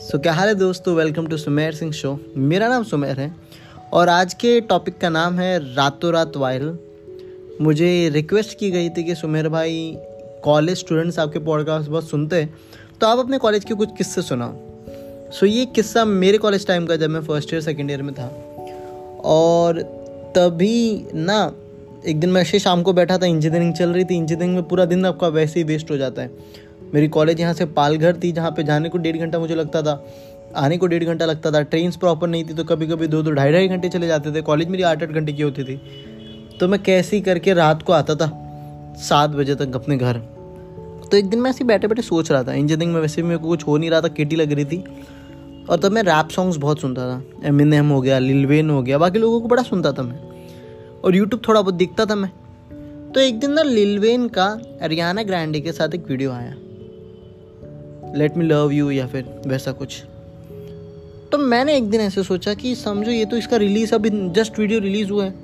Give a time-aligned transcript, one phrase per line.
[0.00, 0.94] सो so, क्या हाल है दोस्तों?
[0.94, 3.34] Welcome to Sumer Singh show मेरा नाम सुमेर है
[3.92, 6.78] और आज के टॉपिक का नाम है रातों रात वायरल
[7.60, 9.96] मुझे रिक्वेस्ट की गई थी कि सुमेर भाई
[10.44, 12.54] कॉलेज स्टूडेंट्स आपके पॉडकास्ट बहुत सुनते हैं
[13.00, 14.52] तो आप अपने कॉलेज के कुछ किस्से सुनाओ।
[15.32, 18.14] सो so, ये किस्सा मेरे कॉलेज टाइम का जब मैं फ़र्स्ट ईयर सेकेंड ईयर में
[18.14, 18.26] था
[19.24, 19.82] और
[20.36, 21.52] तभी ना
[22.06, 24.84] एक दिन मैं ऐसे शाम को बैठा था इंजीनियरिंग चल रही थी इंजीनियरिंग में पूरा
[24.84, 26.60] दिन आपका वैसे ही वेस्ट हो जाता है।
[26.94, 30.04] मेरी कॉलेज यहाँ से पालघर थी, जहाँ पे जाने को डेढ़ घंटा मुझे लगता था।
[30.56, 33.30] आने को डेढ़ घंटा लगता था। ट्रेन प्रॉपर नहीं थी तो कभी कभी दो दो
[33.30, 35.80] ढाई ढाई घंटे चले जाते थे। कॉलेज मेरी आठ आठ घंटे की होती थी।
[36.60, 38.30] तो मैं कैसे करके रात को आता था?
[38.98, 40.18] सात बजे तक अपने घर।
[41.10, 43.38] तो एक दिन मैं ऐसे बैठे बैठे सोच रहा था। इंजीनियरिंग में वैसे भी मेरे
[43.38, 44.84] को कुछ हो नहीं रहा था, केटी लग रही थी।
[45.70, 48.98] और तब मैं रैप सॉन्ग्स बहुत सुनता था। एम एम हो गया लिलवेन हो गया,
[48.98, 50.18] बाकी लोगों को बड़ा सुनता था मैं।
[51.04, 52.30] और यूट्यूब थोड़ा बहुत दिखता था मैं।
[53.12, 56.54] तो एक दिन ना लिलवेन का हरियाणा ग्रैंडी के साथ एक वीडियो आया।
[58.16, 60.02] लेट मी लव यू या फिर वैसा कुछ।
[61.32, 64.80] तो मैंने एक दिन ऐसे सोचा कि समझो ये तो इसका रिलीज़ अभी जस्ट वीडियो
[64.80, 65.34] रिलीज़ हुआ है।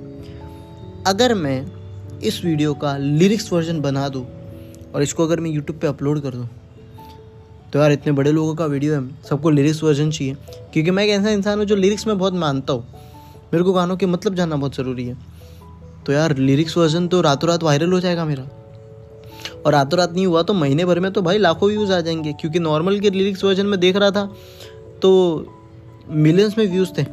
[1.06, 1.64] अगर मैं
[2.20, 4.25] इस वीडियो का लिरिक्स वर्जन बना दूँ
[4.95, 6.48] और इसको अगर मैं यूट्यूब पे अपलोड कर दूँ
[7.73, 10.34] तो यार इतने बड़े लोगों का वीडियो है, सबको लिरिक्स वर्जन चाहिए।
[10.73, 12.86] क्योंकि मैं एक ऐसा इंसान हूँ जो लिरिक्स में बहुत मानता हूँ।
[13.53, 15.17] मेरे को गानों के मतलब जानना बहुत ज़रूरी है।
[16.06, 18.48] तो यार लिरिक्स वर्जन तो रातों रात वायरल हो जाएगा मेरा।
[19.67, 22.33] और रातों रात नहीं हुआ तो महीने भर में तो भाई लाखों व्यूज़ आ जाएँगे,
[22.33, 24.25] क्योंकि नॉर्मल के लिरिक्स वर्जन में देख रहा था
[25.03, 25.11] तो
[26.08, 27.05] मिलियंस में व्यूज़ थे।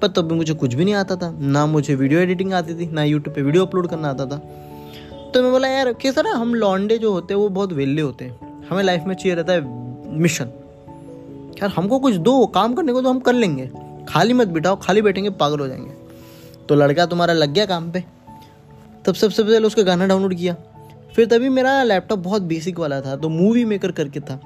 [0.00, 2.86] पर तब भी मुझे कुछ भी नहीं आता था, ना मुझे वीडियो एडिटिंग आती थी,
[2.86, 4.36] ना यूट्यूब पे वीडियो अपलोड करना आता था।
[5.34, 8.24] तो मैं बोला, यार कैसा ना हम लॉन्डे जो होते हैं, वो बहुत वेल्ले होते
[8.24, 10.50] हैं। हमें लाइफ में चाहिए रहता है मिशन
[11.62, 13.70] यार, हमको कुछ दो, काम करने को तो हम कर लेंगे।
[14.08, 15.92] खाली मत बिठाओ, खाली बैठेंगे, पागल हो जाएँगे।
[16.68, 18.04] तो लड़का तुम्हारा लग गया काम पे।
[19.04, 20.56] तब सबसे पहले उसका गाना डाउनलोड किया।
[21.16, 24.40] फिर तभी मेरा लैपटॉप बहुत बेसिक वाला था तो मूवी मेकर करके था।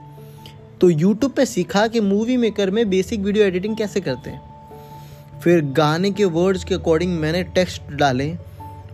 [0.81, 5.61] तो यूट्यूब पे सीखा कि मूवी मेकर में बेसिक वीडियो एडिटिंग कैसे करते हैं। फिर
[5.73, 8.31] गाने के वर्ड्स के अकॉर्डिंग मैंने टेक्स्ट डाले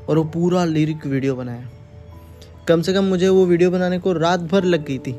[0.08, 1.68] और वो पूरा लिरिक वीडियो बनाया।
[2.68, 5.12] कम से कम मुझे वो वीडियो बनाने को रात भर लग गई थी।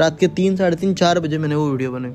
[0.00, 2.12] रात के तीन, साढ़े तीन, चार बजे मैंने वो वीडियो बनाई।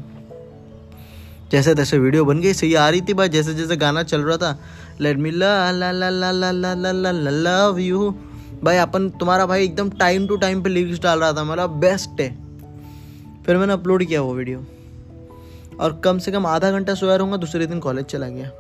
[1.51, 4.37] जैसे तैसे वीडियो बन गई, सही आ रही थी भाई जैसे जैसे गाना चल रहा
[4.37, 4.59] था
[5.01, 8.13] let me la la la la la la la love you
[8.63, 12.21] भाई, अपन तुम्हारा भाई एकदम टाइम टू टाइम पे लिरिक्स डाल रहा था मतलब बेस्ट
[12.21, 12.29] है।
[13.45, 14.63] फिर मैंने अपलोड किया वो वीडियो
[15.79, 18.51] और कम से कम आधा घंटा सोया रहूँगा, दूसरे दिन कॉलेज चला गया।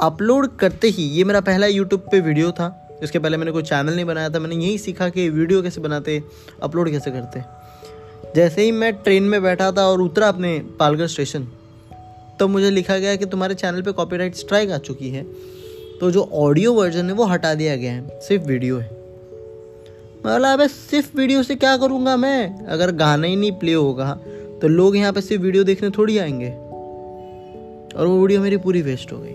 [0.00, 3.94] अपलोड करते ही, ये मेरा पहला यूट्यूब पे वीडियो था। इसके पहले मैंने कोई चैनल
[3.94, 6.22] नहीं बनाया था, मैंने यही सीखा कि वीडियो कैसे बनाते
[6.62, 7.42] अपलोड कैसे करते।
[8.34, 11.46] जैसे ही मैं ट्रेन में बैठा था और उतरा अपने पालगढ़ स्टेशन
[12.38, 15.24] तो मुझे लिखा गया कि तुम्हारे चैनल पे कॉपीराइट स्ट्राइक आ चुकी है।
[16.00, 18.90] तो जो ऑडियो वर्जन है, वो हटा दिया गया है, सिर्फ़ वीडियो है।
[20.26, 22.66] मतलब अबे सिर्फ़ वीडियो से क्या करूँगा मैं?
[22.66, 24.14] अगर गाना ही नहीं प्ले होगा
[24.60, 26.50] तो लोग यहाँ पे सिर्फ़ वीडियो देखने थोड़ी आएँगे।
[27.96, 29.34] और वो वीडियो मेरी पूरी वेस्ट हो गई।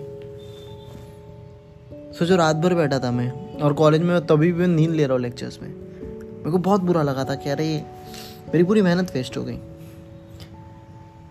[2.14, 5.22] सोचो, रात भर बैठा था मैं, और कॉलेज में तभी भी नींद ले रहा हूँ
[5.22, 7.82] लेक्चर्स में। मेरे को बहुत बुरा लगा था कि अरे
[8.48, 9.56] मेरी पूरी मेहनत वेस्ट हो गई।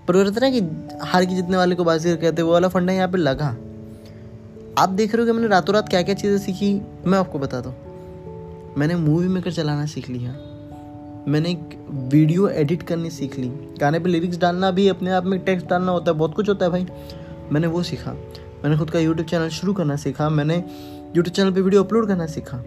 [0.07, 0.61] पर कहते ना कि
[1.01, 3.55] हार की जितने वाले को बाजी कहते वो वाला फंडा यहाँ पे लगा।
[4.79, 6.81] आप देख रहे हो कि मैंने रातों रात क्या क्या चीज़ें सीखी?
[7.05, 7.73] मैं आपको बता दूँ।
[8.77, 10.31] मैंने मूवी मेकर चलाना सीख लिया।
[11.27, 13.47] मैंने एक वीडियो एडिट करनी सीख ली।
[13.79, 16.65] गाने पे लिरिक्स डालना भी, अपने आप में टेक्स्ट डालना होता है, बहुत कुछ होता
[16.65, 16.87] है भाई।
[17.51, 18.11] मैंने वो सीखा।
[18.63, 20.55] मैंने खुद का यूट्यूब चैनल शुरू करना सीखा। मैंने
[21.15, 22.63] यूट्यूब चैनल पे वीडियो अपलोड करना सीखा।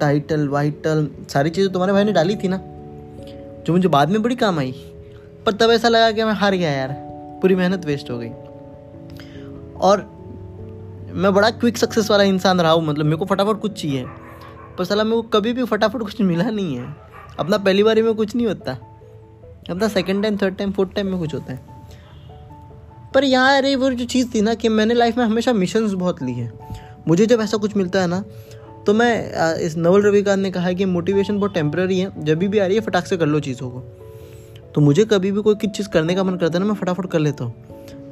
[0.00, 2.56] टाइटल वाइटल सारी चीज़ें तुम्हारे भाई ने डाली थी ना,
[3.66, 4.72] जो मुझे बाद में बड़ी काम आई।
[5.46, 6.88] पर तब ऐसा लगा कि मैं हार गया यार।
[7.42, 8.30] पूरी मेहनत वेस्ट हो गई।
[9.80, 10.17] और
[11.12, 14.04] मैं बड़ा क्विक सक्सेस वाला इंसान रहा हूँ मतलब मेरे को फटाफट कुछ चाहिए।
[14.78, 16.96] पर सलाह मेरे को कभी भी फटाफट कुछ मिला नहीं है।
[17.38, 18.72] अपना पहली बारी में कुछ नहीं होता।
[19.70, 21.60] अपना second time third time fourth time में कुछ होता है।
[23.14, 26.22] पर यहाँ अरे वो जो चीज़ थी ना कि मैंने लाइफ में हमेशा मिशन बहुत
[26.22, 26.52] ली है।
[27.08, 28.24] मुझे जब ऐसा कुछ मिलता है ना
[28.86, 32.58] तो मैं इस नवल रविकांत ने कहा है कि मोटिवेशन बहुत टेम्प्रेरी है, जब भी
[32.58, 33.80] आ रही है, फटाक से कर लो चीज़ों को।
[34.74, 37.06] तो मुझे कभी भी कोई किस चीज़ करने का मन करता है ना, मैं फटाफट
[37.06, 37.54] कर लेता हूँ।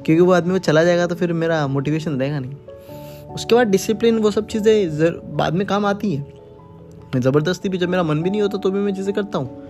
[0.05, 2.55] क्योंकि वो आदमी वो चला जाएगा तो फिर मेरा मोटिवेशन रहेगा नहीं।
[3.37, 6.25] उसके बाद डिसिप्लिन वो सब चीज़ें बाद में काम आती है।
[7.15, 9.63] ज़बरदस्ती भी जब मेरा मन भी नहीं होता तो भी मैं चीज़ें करता हूँ।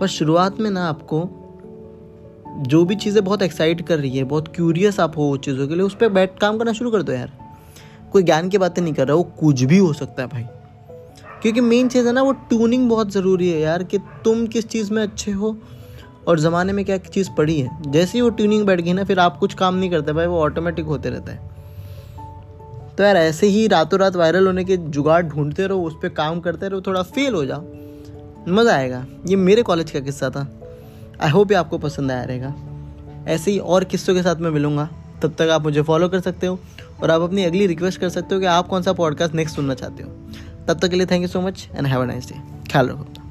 [0.00, 1.28] पर शुरुआत में ना आपको
[2.58, 5.74] जो भी चीज़ें बहुत एक्साइट कर रही है, बहुत क्यूरियस आप हो उस चीज़ों के
[5.74, 7.32] लिए, उस पर बैठ काम करना शुरू कर दो यार।
[8.12, 10.42] कोई ज्ञान की बातें नहीं कर रहा, वो कुछ भी हो सकता है भाई।
[11.42, 14.92] क्योंकि मेन चीज़ है ना, वो ट्यूनिंग बहुत ज़रूरी है यार, कि तुम किस चीज़
[14.92, 15.56] में अच्छे हो,
[16.28, 19.18] और ज़माने में क्या चीज़ पड़ी है। जैसे ही वो ट्यूनिंग बैठ गई ना, फिर
[19.18, 21.57] आप कुछ काम नहीं करते, भाई वो ऑटोमेटिक होते रहता है।
[22.98, 26.40] तो यार, ऐसे ही रातों रात वायरल होने के जुगाड़ ढूंढते रहो, उस पर काम
[26.40, 27.64] करते रहो, थोड़ा फेल हो जाओ।
[28.48, 30.60] मज़ा आएगा। ये मेरे कॉलेज का किस्सा था।
[31.20, 32.54] आई होप ये आपको पसंद आया रहेगा।
[33.28, 34.88] ऐसे ही और किस्सों के साथ मैं मिलूँगा।
[35.22, 36.58] तब तक आप मुझे फॉलो कर सकते हो
[37.02, 39.74] और आप अपनी अगली रिक्वेस्ट कर सकते हो कि आप कौन सा पॉडकास्ट नेक्स्ट सुनना
[39.74, 40.10] चाहते हो।
[40.68, 42.40] तब तक के लिए thank you so much and have a nice day
[42.72, 43.27] ख्याल रखो।